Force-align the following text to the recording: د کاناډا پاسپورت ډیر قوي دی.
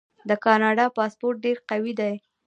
د 0.29 0.31
کاناډا 0.45 0.85
پاسپورت 0.97 1.37
ډیر 1.45 1.57
قوي 1.69 1.93
دی. 1.99 2.15